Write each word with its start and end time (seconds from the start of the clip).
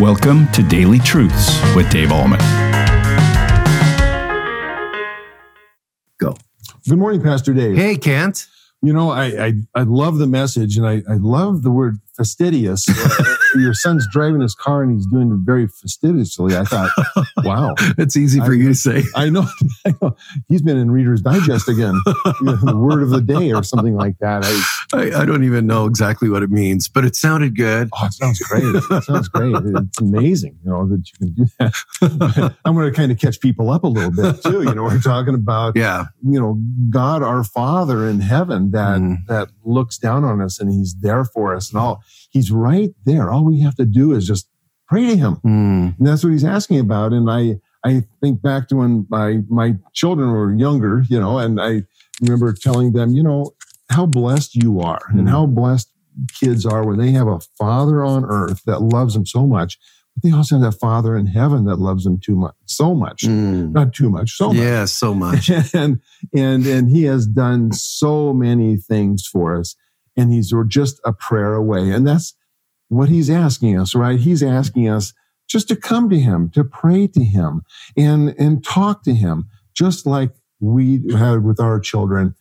Welcome 0.00 0.50
to 0.52 0.62
Daily 0.62 0.98
Truths 0.98 1.60
with 1.76 1.90
Dave 1.90 2.08
Ahlman. 2.08 2.40
Go. 6.16 6.34
Good 6.88 6.98
morning, 6.98 7.20
Pastor 7.20 7.52
Dave. 7.52 7.76
Hey, 7.76 7.98
Kent. 7.98 8.46
You 8.80 8.94
know, 8.94 9.10
I 9.10 9.24
I, 9.26 9.52
I 9.74 9.82
love 9.82 10.16
the 10.16 10.26
message, 10.26 10.78
and 10.78 10.86
I, 10.86 11.02
I 11.06 11.16
love 11.16 11.62
the 11.62 11.70
word 11.70 11.98
fastidious. 12.16 12.86
Your 13.54 13.74
son's 13.74 14.06
driving 14.12 14.40
his 14.40 14.54
car, 14.54 14.82
and 14.82 14.92
he's 14.92 15.06
doing 15.06 15.30
it 15.32 15.38
very 15.44 15.66
fastidiously. 15.66 16.56
I 16.56 16.64
thought, 16.64 16.90
wow, 17.44 17.74
It's 17.98 18.16
easy 18.16 18.38
for 18.40 18.52
I- 18.52 18.56
you 18.56 18.68
to 18.68 18.74
say. 18.74 19.02
I 19.16 19.28
know, 19.30 19.46
I 19.86 19.94
know. 20.00 20.16
He's 20.48 20.62
been 20.62 20.76
in 20.76 20.90
Reader's 20.90 21.20
Digest 21.22 21.68
again, 21.68 21.94
the 22.04 22.74
word 22.76 23.02
of 23.02 23.10
the 23.10 23.20
day 23.20 23.52
or 23.52 23.62
something 23.62 23.94
like 23.94 24.18
that. 24.20 24.44
I, 24.44 24.98
I, 25.16 25.22
I 25.22 25.24
don't 25.24 25.44
even 25.44 25.66
know 25.66 25.86
exactly 25.86 26.28
what 26.28 26.42
it 26.42 26.50
means, 26.50 26.88
but 26.88 27.04
it 27.04 27.16
sounded 27.16 27.56
good. 27.56 27.88
oh, 27.94 28.06
it 28.06 28.12
sounds 28.12 28.38
great. 28.40 28.62
It 28.64 29.04
sounds 29.04 29.28
great. 29.28 29.54
It's 29.56 30.00
amazing, 30.00 30.58
you 30.64 30.70
know, 30.70 30.86
that 30.88 31.02
you 31.10 31.18
can 31.18 31.32
do 31.34 31.46
that. 31.58 32.54
I'm 32.64 32.74
going 32.74 32.90
to 32.90 32.96
kind 32.96 33.10
of 33.12 33.18
catch 33.18 33.40
people 33.40 33.70
up 33.70 33.84
a 33.84 33.88
little 33.88 34.10
bit 34.10 34.42
too. 34.42 34.62
You 34.62 34.74
know, 34.74 34.84
we're 34.84 35.00
talking 35.00 35.34
about 35.34 35.76
Yeah. 35.76 36.06
you 36.22 36.38
know 36.40 36.60
god 36.90 37.22
our 37.22 37.44
father 37.44 38.08
in 38.08 38.20
heaven 38.20 38.70
that 38.72 39.00
Mm. 39.00 39.16
that 39.28 39.48
looks 39.64 39.96
down 39.98 40.24
on 40.24 40.40
us 40.40 40.58
and 40.60 40.70
he's 40.70 40.96
there 41.00 41.24
for 41.24 41.54
us 41.54 41.70
and 41.72 41.80
all 41.80 41.99
he's 42.30 42.50
right 42.50 42.90
there 43.04 43.30
all 43.30 43.44
we 43.44 43.60
have 43.60 43.74
to 43.76 43.84
do 43.84 44.12
is 44.12 44.26
just 44.26 44.48
pray 44.88 45.06
to 45.06 45.16
him 45.16 45.36
Mm. 45.44 45.98
and 45.98 46.06
that's 46.06 46.22
what 46.24 46.32
he's 46.32 46.44
asking 46.44 46.78
about 46.80 47.12
and 47.12 47.30
i 47.30 47.58
i 47.84 48.02
think 48.20 48.42
back 48.42 48.68
to 48.68 48.76
when 48.76 49.06
my 49.10 49.40
my 49.48 49.76
children 49.94 50.30
were 50.30 50.52
younger 50.54 51.04
you 51.08 51.18
know 51.20 51.38
and 51.38 51.60
i 51.60 51.82
remember 52.20 52.52
telling 52.52 52.92
them 52.92 53.12
you 53.12 53.22
know 53.22 53.52
how 53.90 54.06
blessed 54.06 54.54
you 54.54 54.80
are 54.80 55.00
Mm. 55.12 55.18
and 55.20 55.28
how 55.28 55.46
blessed 55.46 55.88
kids 56.38 56.66
are 56.66 56.84
when 56.86 56.98
they 56.98 57.12
have 57.12 57.28
a 57.28 57.40
father 57.58 58.04
on 58.04 58.24
earth 58.24 58.62
that 58.66 58.82
loves 58.82 59.14
them 59.14 59.24
so 59.26 59.46
much 59.46 59.78
but 60.14 60.22
they 60.24 60.32
also 60.36 60.56
have 60.56 60.62
that 60.72 60.78
father 60.80 61.16
in 61.16 61.26
heaven 61.26 61.64
that 61.66 61.76
loves 61.78 62.02
them 62.04 62.18
too 62.18 62.34
much 62.34 62.54
so 62.66 62.94
much 62.94 63.22
Mm. 63.22 63.72
not 63.72 63.92
too 63.94 64.10
much 64.10 64.36
so 64.36 64.48
much 64.48 64.56
Yeah, 64.56 64.84
so 64.86 65.14
much. 65.14 65.48
and 65.74 66.00
and 66.34 66.66
and 66.66 66.90
he 66.90 67.04
has 67.04 67.26
done 67.28 67.72
so 67.72 68.34
many 68.34 68.76
things 68.76 69.24
for 69.26 69.56
us 69.58 69.76
and 70.20 70.32
he's 70.32 70.52
we're 70.52 70.64
just 70.64 71.00
a 71.04 71.12
prayer 71.12 71.54
away 71.54 71.90
and 71.90 72.06
that's 72.06 72.34
what 72.88 73.08
he's 73.08 73.30
asking 73.30 73.78
us 73.78 73.94
right 73.94 74.20
he's 74.20 74.42
asking 74.42 74.88
us 74.88 75.12
just 75.48 75.68
to 75.68 75.76
come 75.76 76.08
to 76.10 76.18
him 76.18 76.48
to 76.50 76.62
pray 76.64 77.06
to 77.06 77.24
him 77.24 77.62
and 77.96 78.34
and 78.38 78.64
talk 78.64 79.02
to 79.04 79.14
him 79.14 79.46
just 79.74 80.06
like 80.06 80.32
we 80.60 81.00
had 81.16 81.42
with 81.44 81.58
our 81.60 81.80
children 81.80 82.34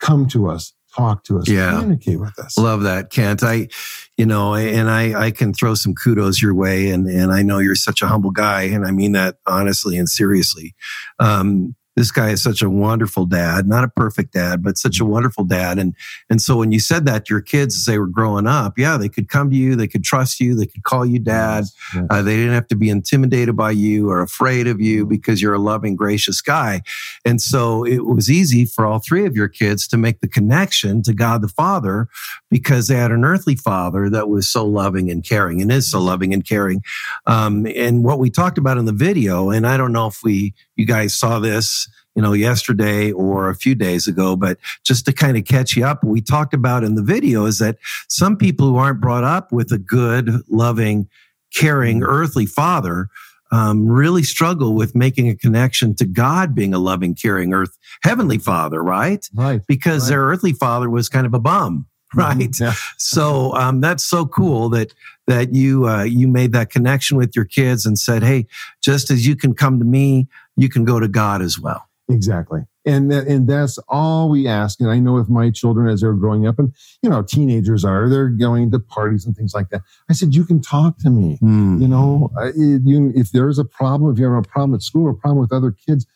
come 0.00 0.26
to 0.26 0.48
us 0.48 0.72
talk 0.96 1.24
to 1.24 1.38
us 1.38 1.48
Yeah. 1.48 1.72
communicate 1.72 2.20
with 2.20 2.38
us 2.38 2.56
Love 2.56 2.82
that, 2.84 3.10
Kent. 3.10 3.42
I, 3.42 3.68
you 4.16 4.24
know, 4.24 4.54
and 4.54 4.88
I, 4.88 5.26
I 5.26 5.30
can 5.30 5.52
throw 5.52 5.74
some 5.74 5.94
kudos 5.94 6.40
your 6.40 6.54
way, 6.54 6.88
and 6.88 7.06
and 7.06 7.32
I 7.32 7.42
know 7.42 7.58
you're 7.58 7.74
such 7.74 8.00
a 8.00 8.06
humble 8.06 8.30
guy, 8.30 8.62
and 8.62 8.86
I 8.86 8.92
mean 8.92 9.12
that 9.12 9.36
honestly 9.46 9.98
and 9.98 10.08
seriously. 10.08 10.74
Um, 11.18 11.74
this 11.96 12.10
guy 12.10 12.30
is 12.30 12.42
such 12.42 12.62
a 12.62 12.68
wonderful 12.70 13.24
dad, 13.24 13.66
not 13.66 13.82
a 13.82 13.88
perfect 13.88 14.34
dad, 14.34 14.62
but 14.62 14.76
such 14.76 15.00
a 15.00 15.04
wonderful 15.04 15.44
dad. 15.44 15.78
And 15.78 15.94
and 16.28 16.40
so 16.40 16.58
when 16.58 16.70
you 16.70 16.78
said 16.78 17.06
that 17.06 17.26
to 17.26 17.34
your 17.34 17.40
kids 17.40 17.74
as 17.74 17.84
they 17.86 17.98
were 17.98 18.06
growing 18.06 18.46
up, 18.46 18.78
yeah, 18.78 18.96
they 18.96 19.08
could 19.08 19.28
come 19.28 19.50
to 19.50 19.56
you, 19.56 19.74
they 19.74 19.88
could 19.88 20.04
trust 20.04 20.38
you, 20.38 20.54
they 20.54 20.66
could 20.66 20.84
call 20.84 21.06
you 21.06 21.18
dad. 21.18 21.64
Yes. 21.94 22.06
Uh, 22.10 22.22
they 22.22 22.36
didn't 22.36 22.54
have 22.54 22.68
to 22.68 22.76
be 22.76 22.90
intimidated 22.90 23.56
by 23.56 23.70
you 23.70 24.10
or 24.10 24.20
afraid 24.20 24.66
of 24.66 24.80
you 24.80 25.06
because 25.06 25.40
you're 25.40 25.54
a 25.54 25.58
loving, 25.58 25.96
gracious 25.96 26.40
guy. 26.40 26.82
And 27.24 27.40
so 27.40 27.84
it 27.84 28.04
was 28.04 28.30
easy 28.30 28.66
for 28.66 28.86
all 28.86 28.98
three 28.98 29.26
of 29.26 29.34
your 29.34 29.48
kids 29.48 29.88
to 29.88 29.96
make 29.96 30.20
the 30.20 30.28
connection 30.28 31.02
to 31.02 31.14
God 31.14 31.42
the 31.42 31.48
Father 31.48 32.08
because 32.50 32.88
they 32.88 32.96
had 32.96 33.10
an 33.10 33.24
earthly 33.24 33.56
father 33.56 34.08
that 34.10 34.28
was 34.28 34.48
so 34.48 34.64
loving 34.64 35.10
and 35.10 35.24
caring 35.24 35.60
and 35.60 35.72
is 35.72 35.90
so 35.90 36.00
loving 36.00 36.32
and 36.32 36.46
caring. 36.46 36.82
Um, 37.26 37.66
and 37.74 38.04
what 38.04 38.18
we 38.18 38.30
talked 38.30 38.58
about 38.58 38.78
in 38.78 38.84
the 38.84 38.92
video, 38.92 39.50
and 39.50 39.66
I 39.66 39.76
don't 39.76 39.92
know 39.92 40.06
if 40.06 40.20
we, 40.22 40.54
you 40.76 40.86
guys 40.86 41.14
saw 41.14 41.38
this, 41.38 41.88
you 42.14 42.22
know, 42.22 42.32
yesterday 42.32 43.12
or 43.12 43.50
a 43.50 43.54
few 43.54 43.74
days 43.74 44.06
ago, 44.06 44.36
but 44.36 44.58
just 44.84 45.04
to 45.06 45.12
kind 45.12 45.36
of 45.36 45.44
catch 45.44 45.76
you 45.76 45.84
up, 45.84 46.02
what 46.02 46.12
we 46.12 46.20
talked 46.20 46.54
about 46.54 46.84
in 46.84 46.94
the 46.94 47.02
video 47.02 47.44
is 47.44 47.58
that 47.58 47.76
some 48.08 48.36
people 48.36 48.68
who 48.68 48.76
aren't 48.76 49.00
brought 49.00 49.24
up 49.24 49.52
with 49.52 49.70
a 49.72 49.78
good, 49.78 50.30
loving, 50.48 51.08
caring 51.54 52.02
earthly 52.02 52.46
father 52.46 53.08
um, 53.52 53.86
really 53.86 54.22
struggle 54.22 54.74
with 54.74 54.94
making 54.94 55.28
a 55.28 55.36
connection 55.36 55.94
to 55.96 56.04
God 56.04 56.54
being 56.54 56.74
a 56.74 56.78
loving, 56.78 57.14
caring 57.14 57.54
earth, 57.54 57.76
heavenly 58.02 58.38
father, 58.38 58.82
right? 58.82 59.28
right 59.34 59.60
Because 59.66 60.04
Right. 60.04 60.10
their 60.10 60.24
earthly 60.24 60.52
father 60.52 60.90
was 60.90 61.08
kind 61.08 61.26
of 61.26 61.34
a 61.34 61.38
bum, 61.38 61.86
right? 62.14 62.48
yeah. 62.60 62.74
so 62.96 63.52
um, 63.54 63.80
that's 63.80 64.04
so 64.04 64.26
cool 64.26 64.68
that 64.70 64.92
that 65.26 65.54
you 65.54 65.88
uh, 65.88 66.04
you 66.04 66.28
made 66.28 66.52
that 66.52 66.70
connection 66.70 67.16
with 67.16 67.34
your 67.34 67.44
kids 67.44 67.84
and 67.84 67.98
said, 67.98 68.22
hey, 68.22 68.46
just 68.82 69.10
as 69.10 69.26
you 69.26 69.36
can 69.36 69.54
come 69.54 69.78
to 69.78 69.84
me, 69.84 70.28
you 70.56 70.68
can 70.68 70.84
go 70.84 71.00
to 71.00 71.08
God 71.08 71.42
as 71.42 71.58
well. 71.58 71.88
Exactly. 72.08 72.60
And 72.84 73.10
that, 73.10 73.26
and 73.26 73.48
that's 73.48 73.78
all 73.88 74.28
we 74.28 74.46
ask. 74.46 74.80
And 74.80 74.88
I 74.88 75.00
know 75.00 75.14
with 75.14 75.28
my 75.28 75.50
children 75.50 75.88
as 75.88 76.02
they're 76.02 76.12
growing 76.12 76.46
up 76.46 76.60
and, 76.60 76.72
you 77.02 77.10
know, 77.10 77.20
teenagers 77.20 77.84
are, 77.84 78.08
they're 78.08 78.28
going 78.28 78.70
to 78.70 78.78
parties 78.78 79.26
and 79.26 79.36
things 79.36 79.52
like 79.54 79.70
that. 79.70 79.82
I 80.08 80.12
said, 80.12 80.32
you 80.36 80.44
can 80.44 80.62
talk 80.62 80.98
to 80.98 81.10
me. 81.10 81.36
You 81.80 81.88
know, 81.88 82.30
I- 82.38 82.52
you, 82.54 83.12
if 83.16 83.32
there's 83.32 83.58
a 83.58 83.64
problem, 83.64 84.12
if 84.12 84.20
you 84.20 84.32
have 84.32 84.44
a 84.44 84.48
problem 84.48 84.76
at 84.76 84.82
school 84.82 85.06
or 85.06 85.10
a 85.10 85.14
problem 85.14 85.40
with 85.40 85.52
other 85.52 85.72
kids, 85.72 86.06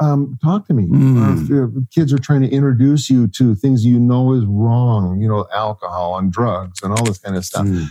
um, 0.00 0.38
talk 0.42 0.66
to 0.66 0.74
me. 0.74 0.84
Mm. 0.84 1.84
If, 1.84 1.90
kids 1.90 2.12
are 2.12 2.18
trying 2.18 2.42
to 2.42 2.48
introduce 2.50 3.08
you 3.08 3.28
to 3.28 3.54
things 3.54 3.84
you 3.84 3.98
know 3.98 4.32
is 4.32 4.44
wrong, 4.46 5.20
you 5.20 5.28
know, 5.28 5.46
alcohol 5.52 6.18
and 6.18 6.30
drugs 6.32 6.82
and 6.82 6.92
all 6.92 7.04
this 7.04 7.18
kind 7.18 7.36
of 7.36 7.44
stuff, 7.44 7.66
Mm. 7.66 7.86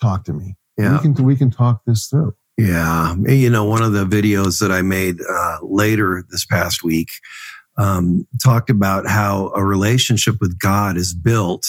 talk 0.00 0.24
to 0.24 0.32
me. 0.32 0.56
Yeah. 0.76 0.92
We 0.92 1.14
can, 1.14 1.24
we 1.24 1.36
can 1.36 1.50
talk 1.50 1.82
this 1.86 2.06
through. 2.06 2.34
Yeah. 2.56 3.14
You 3.26 3.50
know, 3.50 3.64
one 3.64 3.82
of 3.82 3.92
the 3.92 4.04
videos 4.04 4.60
that 4.60 4.72
I 4.72 4.82
made 4.82 5.16
uh, 5.20 5.58
later 5.62 6.24
this 6.30 6.44
past 6.46 6.82
week 6.82 7.08
um, 7.76 8.26
talked 8.42 8.70
about 8.70 9.06
how 9.06 9.52
a 9.54 9.64
relationship 9.64 10.36
with 10.40 10.58
God 10.58 10.96
is 10.96 11.14
built 11.14 11.64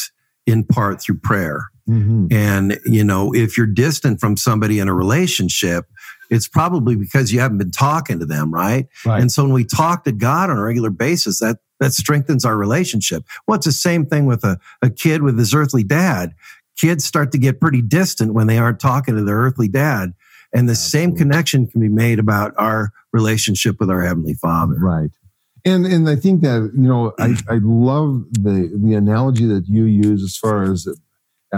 in 0.47 0.63
part 0.63 1.01
through 1.01 1.19
prayer. 1.19 1.67
Mhm. 1.87 2.31
And, 2.31 2.79
you 2.85 3.03
know, 3.03 3.33
if 3.33 3.57
you're 3.57 3.67
distant 3.67 4.19
from 4.19 4.37
somebody 4.37 4.79
in 4.79 4.87
a 4.87 4.93
relationship, 4.93 5.85
it's 6.29 6.47
probably 6.47 6.95
because 6.95 7.31
you 7.31 7.39
haven't 7.39 7.57
been 7.57 7.71
talking 7.71 8.19
to 8.19 8.25
them, 8.25 8.53
right? 8.53 8.87
Right. 9.05 9.21
And 9.21 9.31
so 9.31 9.43
when 9.43 9.53
we 9.53 9.65
talk 9.65 10.03
to 10.03 10.11
God 10.11 10.49
on 10.49 10.57
a 10.57 10.63
regular 10.63 10.89
basis, 10.89 11.39
that 11.39 11.57
that 11.79 11.93
strengthens 11.93 12.45
our 12.45 12.57
relationship. 12.57 13.23
Well, 13.47 13.55
it's 13.55 13.65
the 13.65 13.71
same 13.71 14.05
thing 14.05 14.25
with 14.25 14.43
a, 14.43 14.59
a 14.81 14.89
kid 14.89 15.23
with 15.23 15.37
his 15.39 15.53
earthly 15.53 15.83
dad. 15.83 16.33
Kids 16.77 17.05
start 17.05 17.31
to 17.31 17.37
get 17.37 17.59
pretty 17.61 17.81
distant 17.81 18.33
when 18.33 18.47
they 18.47 18.57
aren't 18.57 18.79
talking 18.79 19.15
to 19.15 19.23
their 19.23 19.37
earthly 19.37 19.67
dad. 19.67 20.13
And 20.53 20.67
the 20.67 20.75
same 20.75 21.15
connection 21.15 21.67
can 21.67 21.79
be 21.79 21.89
made 21.89 22.19
about 22.19 22.53
our 22.57 22.91
relationship 23.13 23.79
with 23.79 23.89
our 23.89 24.01
Heavenly 24.01 24.33
Father. 24.33 24.75
Right. 24.75 25.11
And 25.65 25.85
and 25.85 26.09
I 26.09 26.15
think 26.15 26.41
that 26.41 26.71
you 26.73 26.87
know 26.87 27.13
I, 27.19 27.35
I 27.49 27.59
love 27.61 28.25
the 28.31 28.71
the 28.73 28.93
analogy 28.93 29.45
that 29.47 29.67
you 29.67 29.85
use 29.85 30.23
as 30.23 30.37
far 30.37 30.63
as 30.63 30.87
uh, 30.87 30.93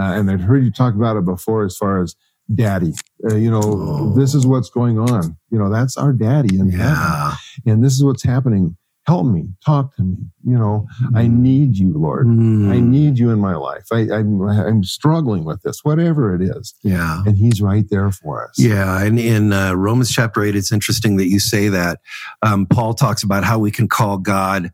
and 0.00 0.30
I've 0.30 0.40
heard 0.40 0.64
you 0.64 0.72
talk 0.72 0.94
about 0.94 1.16
it 1.16 1.24
before 1.24 1.64
as 1.64 1.76
far 1.76 2.02
as 2.02 2.16
daddy. 2.54 2.92
Uh, 3.30 3.36
you 3.36 3.50
know 3.50 3.60
Oh. 3.62 4.14
this 4.14 4.34
is 4.34 4.46
what's 4.46 4.70
going 4.70 4.98
on. 4.98 5.36
You 5.50 5.58
know 5.58 5.70
that's 5.70 5.96
our 5.96 6.12
daddy 6.12 6.58
in 6.58 6.70
Yeah. 6.70 7.34
and 7.66 7.82
this 7.84 7.92
is 7.94 8.04
what's 8.04 8.22
happening. 8.22 8.76
Help 9.04 9.26
me, 9.26 9.48
talk 9.66 9.96
to 9.96 10.02
me. 10.04 10.16
You 10.44 10.56
know 10.56 10.86
I 11.14 11.26
need 11.26 11.76
you, 11.76 11.92
Lord. 11.92 12.26
Mm. 12.28 12.70
I 12.70 12.78
need 12.78 13.18
you 13.18 13.30
in 13.30 13.40
my 13.40 13.56
life. 13.56 13.86
I, 13.92 14.08
I'm 14.12 14.40
I'm 14.42 14.84
struggling 14.84 15.44
with 15.44 15.60
this, 15.62 15.80
whatever 15.82 16.34
it 16.36 16.42
is, 16.42 16.72
Yeah. 16.84 17.22
and 17.26 17.36
He's 17.36 17.60
right 17.60 17.84
there 17.90 18.12
for 18.12 18.46
us. 18.48 18.54
Yeah, 18.58 19.02
and 19.02 19.18
in 19.18 19.52
uh, 19.52 19.72
Romans 19.74 20.10
chapter 20.12 20.44
eight, 20.44 20.54
it's 20.54 20.70
interesting 20.70 21.16
that 21.16 21.28
you 21.28 21.40
say 21.40 21.68
that. 21.68 21.98
Um, 22.42 22.64
Paul 22.66 22.94
talks 22.94 23.24
about 23.24 23.42
how 23.42 23.58
we 23.58 23.72
can 23.72 23.88
call 23.88 24.18
God 24.18 24.70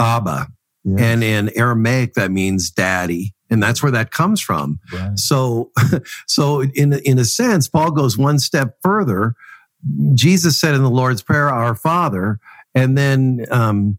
Abba, 0.00 0.48
Yeah. 0.96 1.04
and 1.04 1.24
in 1.24 1.50
Aramaic 1.56 2.14
that 2.14 2.30
means 2.30 2.70
daddy, 2.70 3.34
and 3.50 3.62
that's 3.62 3.82
where 3.82 3.92
that 3.92 4.10
comes 4.10 4.40
from. 4.40 4.80
Right. 4.92 5.18
So, 5.18 5.70
so 6.26 6.62
in 6.62 6.92
in 6.92 7.18
a 7.18 7.24
sense, 7.24 7.68
Paul 7.68 7.90
goes 7.90 8.16
one 8.16 8.38
step 8.38 8.76
further. 8.82 9.34
Jesus 10.14 10.58
said 10.60 10.74
in 10.74 10.82
the 10.82 10.90
Lord's 10.90 11.22
Prayer, 11.22 11.48
"Our 11.48 11.74
Father," 11.74 12.38
and 12.74 12.96
then 12.96 13.46
um, 13.50 13.98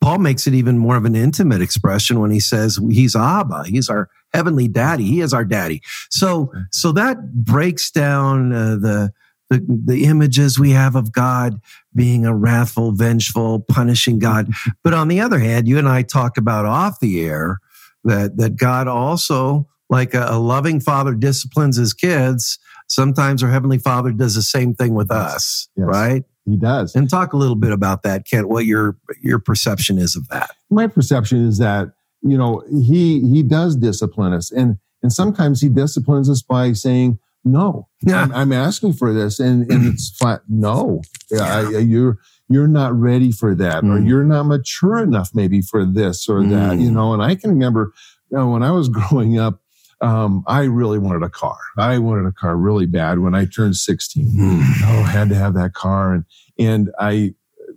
Paul 0.00 0.18
makes 0.18 0.46
it 0.46 0.54
even 0.54 0.78
more 0.78 0.96
of 0.96 1.04
an 1.04 1.16
intimate 1.16 1.62
expression 1.62 2.20
when 2.20 2.30
he 2.30 2.40
says 2.40 2.78
he's 2.90 3.16
Abba. 3.16 3.64
He's 3.66 3.88
our 3.88 4.08
heavenly 4.34 4.68
daddy. 4.68 5.04
He 5.04 5.20
is 5.20 5.32
our 5.32 5.44
daddy. 5.44 5.82
So, 6.10 6.52
so 6.70 6.92
that 6.92 7.32
breaks 7.32 7.90
down 7.90 8.52
uh, 8.52 8.76
the, 8.76 9.12
the 9.50 9.64
the 9.68 10.04
images 10.04 10.58
we 10.58 10.70
have 10.70 10.94
of 10.94 11.12
God 11.12 11.60
being 11.94 12.26
a 12.26 12.34
wrathful, 12.34 12.92
vengeful, 12.92 13.60
punishing 13.60 14.18
God. 14.18 14.50
But 14.84 14.94
on 14.94 15.08
the 15.08 15.20
other 15.20 15.38
hand, 15.38 15.66
you 15.68 15.78
and 15.78 15.88
I 15.88 16.02
talk 16.02 16.36
about 16.36 16.64
off 16.66 17.00
the 17.00 17.24
air 17.24 17.58
that 18.04 18.36
that 18.36 18.56
God 18.56 18.88
also, 18.88 19.66
like 19.90 20.14
a, 20.14 20.26
a 20.30 20.38
loving 20.38 20.80
father, 20.80 21.14
disciplines 21.14 21.76
his 21.76 21.94
kids. 21.94 22.58
Sometimes 22.90 23.42
our 23.42 23.50
heavenly 23.50 23.76
Father 23.78 24.12
does 24.12 24.34
the 24.34 24.40
same 24.42 24.74
thing 24.74 24.94
with 24.94 25.10
us, 25.10 25.68
Yes. 25.76 25.86
right? 25.86 26.24
He 26.46 26.56
does. 26.56 26.94
And 26.94 27.10
talk 27.10 27.34
a 27.34 27.36
little 27.36 27.54
bit 27.56 27.72
about 27.72 28.02
that, 28.04 28.26
Kent. 28.26 28.48
What 28.48 28.64
your 28.64 28.96
your 29.22 29.38
perception 29.38 29.98
is 29.98 30.16
of 30.16 30.28
that? 30.28 30.50
my 30.70 30.86
perception 30.86 31.46
is 31.46 31.58
that 31.58 31.92
you 32.22 32.36
know 32.36 32.62
he 32.70 33.20
he 33.28 33.42
does 33.42 33.76
discipline 33.76 34.32
us 34.32 34.50
and 34.50 34.76
and 35.02 35.12
sometimes 35.12 35.60
he 35.60 35.68
disciplines 35.68 36.28
us 36.28 36.42
by 36.42 36.72
saying 36.72 37.18
no, 37.52 37.88
Yeah. 38.02 38.22
I'm, 38.22 38.32
I'm 38.32 38.52
asking 38.52 38.94
for 38.94 39.12
this. 39.12 39.38
And, 39.40 39.70
and 39.70 39.86
it's 39.86 40.10
flat, 40.18 40.42
no, 40.48 41.02
yeah, 41.30 41.42
I, 41.74 41.78
you're, 41.78 42.18
you're 42.48 42.68
not 42.68 42.94
ready 42.98 43.30
for 43.32 43.54
that, 43.54 43.78
or 43.84 43.98
Mm. 43.98 44.08
you're 44.08 44.24
not 44.24 44.44
mature 44.44 44.98
enough 44.98 45.30
maybe 45.34 45.60
for 45.60 45.84
this 45.84 46.28
or 46.28 46.42
that, 46.44 46.72
Mm. 46.78 46.82
you 46.82 46.90
know, 46.90 47.12
and 47.12 47.22
I 47.22 47.34
can 47.34 47.50
remember 47.50 47.92
you 48.30 48.36
know, 48.38 48.48
when 48.50 48.62
I 48.62 48.70
was 48.72 48.88
growing 48.98 49.38
up, 49.38 49.60
um, 50.00 50.44
I 50.46 50.62
really 50.64 50.98
wanted 50.98 51.22
a 51.24 51.28
car. 51.28 51.56
I 51.76 51.98
wanted 51.98 52.26
a 52.26 52.32
car 52.32 52.56
really 52.56 52.86
bad 52.86 53.18
when 53.18 53.34
I 53.34 53.46
turned 53.46 53.76
16. 53.76 54.26
Mm. 54.28 54.60
Oh, 54.84 55.02
I 55.02 55.10
had 55.10 55.28
to 55.30 55.34
have 55.34 55.54
that 55.54 55.72
car. 55.74 56.12
And, 56.14 56.24
and 56.58 56.90
I, 57.00 57.34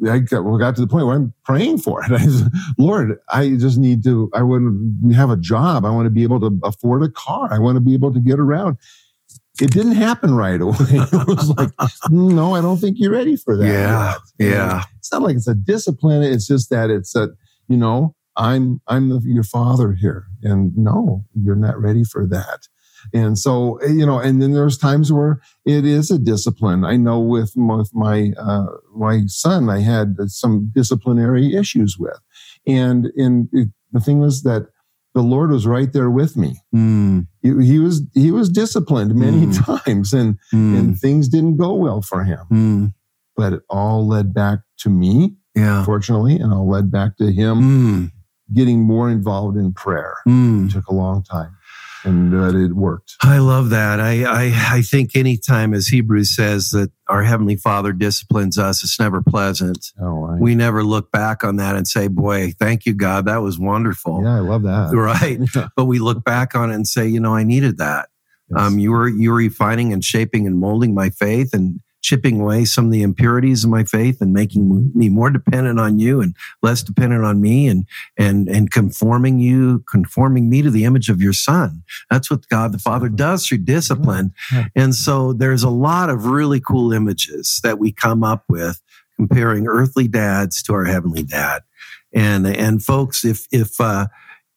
I 0.07 0.19
got, 0.19 0.44
well, 0.45 0.57
got 0.57 0.75
to 0.75 0.81
the 0.81 0.88
point 0.88 1.06
where 1.07 1.15
I'm 1.15 1.33
praying 1.44 1.79
for 1.79 2.03
it. 2.03 2.12
I 2.12 2.25
said, 2.25 2.51
Lord, 2.77 3.18
I 3.29 3.50
just 3.51 3.77
need 3.79 4.03
to, 4.03 4.29
I 4.33 4.44
want 4.44 5.09
to 5.09 5.15
have 5.15 5.29
a 5.31 5.38
job. 5.38 5.83
I 5.85 5.89
want 5.89 6.06
to 6.06 6.09
be 6.12 6.23
able 6.23 6.39
to 6.41 6.59
afford 6.63 7.01
a 7.03 7.09
car. 7.09 7.51
I 7.51 7.57
want 7.59 7.75
to 7.75 7.81
be 7.81 7.94
able 7.94 8.13
to 8.13 8.19
get 8.19 8.39
around. 8.39 8.77
It 9.61 9.71
didn't 9.71 9.93
happen 9.93 10.33
right 10.33 10.59
away. 10.59 10.75
It 10.91 11.27
was 11.27 11.49
like, 11.57 11.69
no, 12.09 12.55
I 12.55 12.61
don't 12.61 12.77
think 12.77 12.97
you're 12.99 13.11
ready 13.11 13.35
for 13.35 13.55
that. 13.57 13.65
Yeah, 13.67 14.15
yet." 14.39 14.49
yeah. 14.51 14.83
It's 14.97 15.11
not 15.11 15.21
like 15.21 15.35
it's 15.35 15.47
a 15.47 15.53
discipline. 15.53 16.23
It's 16.23 16.47
just 16.47 16.69
that 16.71 16.89
it's 16.89 17.15
a, 17.15 17.29
you 17.67 17.77
know, 17.77 18.15
I'm, 18.37 18.81
I'm 18.87 19.09
the, 19.09 19.21
your 19.25 19.43
father 19.43 19.93
here. 19.93 20.25
And 20.41 20.75
no, 20.75 21.25
you're 21.33 21.55
not 21.55 21.79
ready 21.79 22.03
for 22.03 22.25
that. 22.27 22.67
And 23.13 23.37
so, 23.37 23.81
you 23.83 24.05
know, 24.05 24.19
and 24.19 24.41
then 24.41 24.53
there's 24.53 24.77
times 24.77 25.11
where 25.11 25.41
it 25.65 25.85
is 25.85 26.11
a 26.11 26.19
discipline. 26.19 26.83
I 26.85 26.97
know 26.97 27.19
with, 27.19 27.55
my- 27.57 27.75
with 27.77 27.91
my, 27.93 28.31
uh, 28.37 28.67
my 28.95 29.21
son, 29.27 29.69
I 29.69 29.79
had 29.79 30.15
some 30.27 30.71
disciplinary 30.73 31.55
issues 31.55 31.97
with. 31.97 32.19
And, 32.67 33.07
and 33.15 33.49
it, 33.53 33.69
the 33.91 33.99
thing 33.99 34.19
was 34.19 34.43
that 34.43 34.67
the 35.13 35.21
Lord 35.21 35.51
was 35.51 35.67
right 35.67 35.91
there 35.91 36.09
with 36.09 36.37
me. 36.37 36.55
Mm. 36.73 37.27
He, 37.41 37.49
he 37.65 37.79
was, 37.79 38.01
he 38.13 38.31
was 38.31 38.49
disciplined 38.49 39.13
many 39.15 39.47
Mm. 39.47 39.83
times 39.83 40.13
and, 40.13 40.37
Mm. 40.53 40.77
and 40.79 40.99
things 40.99 41.27
didn't 41.27 41.57
go 41.57 41.73
well 41.73 42.01
for 42.01 42.23
him, 42.23 42.39
Mm. 42.51 42.93
but 43.35 43.53
it 43.53 43.63
all 43.69 44.07
led 44.07 44.33
back 44.33 44.59
to 44.79 44.89
me, 44.89 45.35
Yeah. 45.55 45.83
fortunately, 45.83 46.35
and 46.37 46.53
all 46.53 46.67
led 46.69 46.91
back 46.91 47.17
to 47.17 47.31
him 47.31 47.57
Mm. 47.61 48.11
getting 48.53 48.81
more 48.83 49.09
involved 49.09 49.57
in 49.57 49.73
prayer. 49.73 50.15
Mm. 50.27 50.67
It 50.67 50.71
took 50.71 50.87
a 50.87 50.93
long 50.95 51.23
time 51.23 51.51
and 52.03 52.31
that 52.33 52.56
it 52.56 52.74
worked. 52.74 53.15
I 53.21 53.38
love 53.39 53.69
that. 53.69 54.00
I, 54.00 54.24
I 54.24 54.77
I 54.77 54.81
think 54.81 55.15
anytime, 55.15 55.74
as 55.74 55.88
Hebrews 55.88 56.36
says, 56.36 56.69
that 56.71 56.92
our 57.07 57.24
heavenly 57.24 57.56
Father 57.56 57.94
disciplines 57.94 58.57
us, 58.57 58.83
it's 58.83 59.00
never 59.00 59.21
pleasant. 59.21 59.88
Oh, 60.01 60.25
I, 60.25 60.38
We 60.38 60.56
never 60.56 60.83
look 60.83 61.12
back 61.12 61.44
on 61.44 61.57
that 61.57 61.75
and 61.75 61.88
say, 61.88 62.07
"Boy, 62.07 62.51
thank 62.59 62.86
you, 62.86 62.94
God, 62.94 63.25
that 63.25 63.42
was 63.42 63.59
wonderful." 63.59 64.24
yeah, 64.24 64.38
I 64.38 64.39
love 64.39 64.63
that. 64.63 64.94
Right. 64.94 65.39
Yeah. 65.56 65.68
But 65.75 65.86
we 65.86 66.00
look 66.00 66.24
back 66.24 66.56
on 66.56 66.71
it 66.71 66.75
and 66.75 66.88
say, 66.88 67.07
"You 67.07 67.19
know, 67.19 67.36
I 67.36 67.44
needed 67.44 67.77
that." 67.77 68.09
Yes. 68.50 68.62
Um, 68.62 68.80
you 68.80 68.92
were 68.92 69.07
you 69.07 69.31
were 69.31 69.38
refining 69.38 69.94
and 69.94 70.04
shaping 70.04 70.47
and 70.47 70.59
molding 70.59 70.94
my 70.94 71.09
faith 71.09 71.54
and 71.54 71.80
chipping 72.01 72.42
away 72.42 72.65
some 72.65 72.86
of 72.86 72.92
the 72.92 73.01
impurities 73.01 73.63
of 73.63 73.69
my 73.69 73.83
faith 73.83 74.21
and 74.21 74.33
making 74.33 74.92
me 74.95 75.09
more 75.09 75.30
dependent 75.30 75.80
on 75.80 76.00
you 76.00 76.21
and 76.21 76.36
less 76.62 76.83
dependent 76.83 77.24
on 77.24 77.42
me 77.42 77.68
and 77.68 77.86
and 78.18 78.48
and 78.50 78.71
conforming 78.71 79.39
you 79.39 79.83
conforming 79.89 80.50
me 80.50 80.62
to 80.62 80.69
the 80.69 80.83
image 80.83 81.09
of 81.09 81.21
your 81.21 81.33
son. 81.33 81.83
That's 82.09 82.30
what 82.30 82.48
god 82.50 82.71
the 82.71 82.80
father 82.80 83.09
does 83.09 83.48
through 83.48 83.59
discipline. 83.59 84.33
And 84.75 84.95
so 84.95 85.33
there's 85.33 85.63
a 85.63 85.69
lot 85.69 86.09
of 86.09 86.25
really 86.25 86.59
cool 86.59 86.92
images 86.94 87.59
that 87.63 87.80
we 87.80 87.92
come 87.92 88.24
up 88.24 88.44
with 88.50 88.81
comparing 89.15 89.68
earthly 89.68 90.07
dads 90.07 90.63
to 90.63 90.74
our 90.74 90.86
heavenly 90.86 91.24
dad. 91.24 91.62
And 92.13 92.47
and 92.47 92.83
folks 92.83 93.24
if 93.24 93.47
if 93.51 93.80
uh 93.80 94.07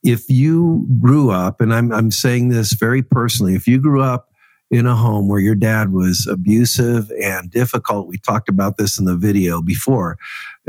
if 0.02 0.29
you 0.29 0.87
grew 1.00 1.31
up 1.31 1.61
and 1.61 1.75
i'm 1.75 1.90
i'm 1.90 2.11
saying 2.11 2.50
this 2.50 2.75
very 2.75 3.02
personally 3.02 3.55
if 3.55 3.67
you 3.67 3.81
grew 3.81 4.02
up 4.02 4.29
in 4.70 4.87
a 4.87 4.94
home 4.94 5.28
where 5.28 5.40
your 5.40 5.55
dad 5.55 5.93
was 5.93 6.26
abusive 6.31 7.11
and 7.22 7.50
difficult. 7.50 8.08
We 8.08 8.19
talked 8.19 8.49
about 8.49 8.76
this 8.76 8.99
in 8.99 9.05
the 9.05 9.16
video 9.16 9.62
before. 9.62 10.16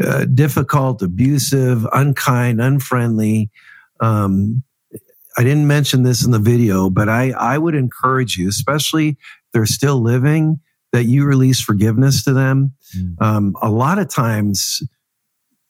Uh, 0.01 0.25
difficult 0.25 1.01
abusive 1.01 1.87
unkind 1.93 2.61
unfriendly. 2.61 3.49
Um, 4.01 4.63
i 5.37 5.43
didn't 5.43 5.67
mention 5.67 6.03
this 6.03 6.23
in 6.23 6.31
the 6.31 6.39
video 6.39 6.89
but 6.89 7.09
i 7.09 7.31
i 7.31 7.57
would 7.57 7.75
encourage 7.75 8.37
you 8.37 8.47
especially 8.47 9.09
if 9.09 9.17
they're 9.53 9.65
still 9.65 10.01
living 10.01 10.59
that 10.93 11.05
you 11.05 11.25
release 11.25 11.59
forgiveness 11.59 12.23
to 12.23 12.31
them. 12.31 12.71
Mm. 12.97 13.21
um, 13.21 13.55
a 13.61 13.69
lot 13.69 13.99
of 13.99 14.09
times 14.09 14.81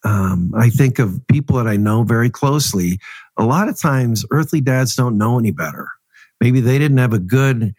um, 0.04 0.52
i 0.56 0.70
think 0.70 1.00
of 1.00 1.20
people 1.28 1.56
that 1.58 1.68
i 1.68 1.76
know 1.78 2.04
very 2.04 2.30
closely. 2.30 3.00
A 3.38 3.46
lot 3.46 3.68
of 3.68 3.80
times 3.80 4.26
earthly 4.32 4.62
dads 4.62 4.96
don't 4.96 5.18
know 5.18 5.38
any 5.38 5.52
better. 5.52 5.90
Maybe 6.42 6.62
they 6.62 6.80
didn't 6.80 6.98
have 6.98 7.14
a 7.14 7.20
good 7.20 7.74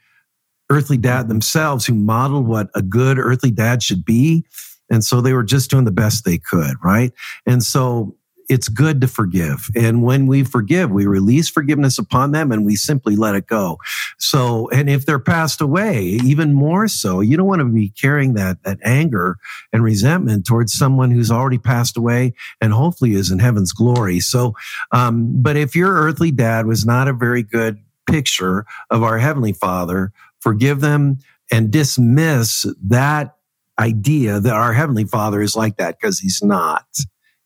earthly 0.71 0.97
dad 0.97 1.29
themselves 1.29 1.87
who 1.87 1.95
modeled 1.95 2.47
what 2.47 2.69
a 2.75 2.83
good 2.83 3.19
earthly 3.19 3.51
dad 3.51 3.83
should 3.83 4.05
be. 4.05 4.45
And 4.91 5.05
so 5.05 5.21
they 5.21 5.33
were 5.33 5.43
just 5.43 5.71
doing 5.71 5.85
the 5.85 5.91
best 5.91 6.25
they 6.25 6.39
could 6.39 6.77
right? 6.83 7.13
And 7.47 7.63
so 7.63 8.17
it's 8.49 8.69
good 8.69 9.01
to 9.01 9.09
forgive. 9.09 9.69
And 9.75 10.03
when 10.03 10.27
we 10.27 10.45
forgive 10.45 10.91
we 10.91 11.07
release 11.07 11.49
forgiveness 11.49 11.99
upon 11.99 12.33
them 12.33 12.53
and 12.53 12.65
we 12.65 12.77
simply 12.77 13.17
let 13.17 13.35
it 13.35 13.47
go. 13.47 13.79
So 14.19 14.69
and 14.71 14.89
if 14.89 15.07
they're 15.07 15.19
passed 15.19 15.61
away 15.61 16.03
even 16.25 16.55
more 16.55 16.89
so 16.89 17.21
you 17.21 17.37
don't 17.37 17.47
want 17.47 17.61
to 17.61 17.65
be 17.65 17.91
carrying 17.91 18.35
that 18.35 18.63
that 18.63 18.79
anger 18.85 19.37
and 19.73 19.83
resentment 19.83 20.47
towards 20.47 20.73
someone 20.73 21.11
who's 21.11 21.31
already 21.31 21.59
passed 21.59 21.97
away 21.97 22.35
and 22.61 22.73
hopefully 22.73 23.15
is 23.15 23.31
in 23.31 23.39
heaven's 23.39 23.73
glory. 23.73 24.21
So 24.21 24.55
um, 24.93 25.43
but 25.43 25.57
if 25.57 25.75
your 25.75 25.95
earthly 25.95 26.31
dad 26.31 26.67
was 26.67 26.87
not 26.87 27.09
a 27.09 27.13
very 27.13 27.43
good 27.43 27.81
picture 28.07 28.65
of 28.91 29.03
our 29.03 29.19
heavenly 29.19 29.53
father 29.53 30.13
forgive 30.41 30.81
them 30.81 31.19
and 31.51 31.71
dismiss 31.71 32.67
that 32.85 33.37
idea 33.79 34.41
that 34.41 34.55
our 34.55 34.73
heavenly 34.73 35.05
father 35.05 35.41
is 35.43 35.55
like 35.55 35.77
that 35.77 35.99
because 36.01 36.19
he's 36.19 36.43
not. 36.43 36.87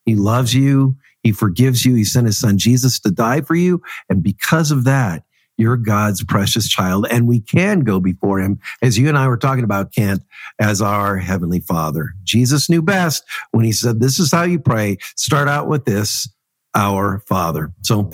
He 0.04 0.14
loves 0.14 0.54
you. 0.54 0.96
He 1.22 1.32
forgives 1.32 1.84
you. 1.84 1.94
He 1.94 2.04
sent 2.04 2.26
his 2.26 2.38
son 2.38 2.58
jesus 2.58 2.98
to 3.00 3.10
die 3.10 3.40
for 3.40 3.54
you. 3.54 3.82
And 4.08 4.22
because 4.22 4.70
of 4.70 4.84
that 4.84 5.24
you're 5.60 5.76
god's 5.76 6.24
precious 6.24 6.68
child 6.68 7.06
and 7.10 7.28
we 7.28 7.38
can 7.38 7.80
go 7.80 8.00
before 8.00 8.40
him 8.40 8.58
as 8.80 8.96
you 8.96 9.08
and 9.08 9.18
i 9.18 9.28
were 9.28 9.36
talking 9.36 9.62
about 9.62 9.92
kent 9.92 10.22
as 10.58 10.80
our 10.80 11.18
heavenly 11.18 11.60
father. 11.60 12.14
Jesus 12.24 12.70
knew 12.70 12.82
best 12.82 13.24
when 13.50 13.64
he 13.64 13.72
said 13.72 14.00
this 14.00 14.18
is 14.18 14.32
how 14.32 14.42
you 14.42 14.58
pray. 14.58 14.96
Start 15.16 15.48
out 15.48 15.68
with 15.68 15.84
this 15.84 16.28
our 16.74 17.20
father. 17.26 17.72
So 17.82 18.10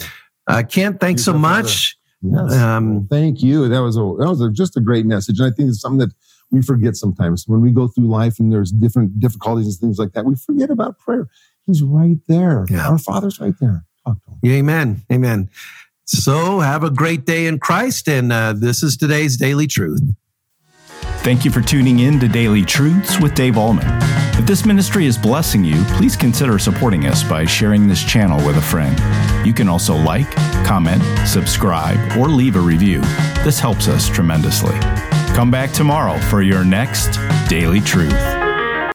uh, 0.49 0.63
kent 0.69 1.01
thanks 1.01 1.25
so 1.25 1.33
He's 1.33 1.37
our 1.37 1.41
much 1.41 1.96
Yes. 2.23 2.53
Um, 2.55 2.95
Well, 2.95 3.07
thank 3.11 3.43
you. 3.43 3.69
That 3.69 3.81
was 3.83 3.97
a 3.97 4.01
that 4.01 4.29
was 4.29 4.41
a, 4.41 4.51
just 4.51 4.77
a 4.77 4.81
great 4.81 5.07
message, 5.07 5.39
and 5.39 5.53
I 5.53 5.55
think 5.55 5.69
it's 5.69 5.81
something 5.81 5.99
that 5.99 6.15
we 6.51 6.63
forget 6.63 6.97
sometimes 6.97 7.45
when 7.47 7.61
we 7.61 7.71
go 7.71 7.89
through 7.89 8.07
life 8.07 8.39
and 8.39 8.53
there's 8.53 8.71
different 8.71 9.19
difficulties 9.21 9.67
and 9.67 9.77
things 9.77 9.99
like 9.99 10.13
that. 10.13 10.25
We 10.25 10.37
forget 10.37 10.71
about 10.71 10.99
prayer. 10.99 11.29
He's 11.67 11.83
right 11.83 12.19
there. 12.29 12.67
Yeah. 12.71 12.89
Our 12.89 12.99
Father's 12.99 13.41
right 13.41 13.55
there. 13.61 13.85
Talk 14.07 14.19
to 14.25 14.31
him. 14.31 14.59
Amen. 14.59 15.03
Amen. 15.13 15.51
So 16.05 16.61
have 16.61 16.85
a 16.85 16.91
great 16.91 17.27
day 17.27 17.47
in 17.47 17.59
Christ. 17.59 18.09
And 18.09 18.33
uh, 18.33 18.55
this 18.57 18.83
is 18.83 18.97
today's 18.97 19.37
daily 19.37 19.67
truth. 19.67 20.01
Thank 21.27 21.45
you 21.45 21.51
for 21.51 21.61
tuning 21.61 21.99
in 21.99 22.21
to 22.21 22.29
Daily 22.29 22.65
Truths 22.65 23.21
with 23.21 23.35
Dave 23.35 23.55
Ahlman. 23.55 23.99
If 24.39 24.47
this 24.47 24.65
ministry 24.65 25.07
is 25.07 25.19
blessing 25.19 25.65
you, 25.65 25.83
please 25.97 26.15
consider 26.15 26.57
supporting 26.57 27.09
us 27.09 27.25
by 27.25 27.45
sharing 27.45 27.89
this 27.89 28.05
channel 28.05 28.37
with 28.47 28.59
a 28.59 28.63
friend. 28.63 28.97
You 29.45 29.53
can 29.53 29.69
also 29.69 29.97
like, 29.97 30.31
comment, 30.65 31.03
subscribe, 31.27 32.17
or 32.17 32.29
leave 32.29 32.55
a 32.55 32.61
review. 32.61 33.01
This 33.43 33.59
helps 33.59 33.89
us 33.89 34.09
tremendously. 34.09 34.79
Come 35.35 35.51
back 35.51 35.73
tomorrow 35.73 36.17
for 36.17 36.43
your 36.43 36.65
next 36.65 37.19
Daily 37.49 37.81
Truth. 37.81 38.36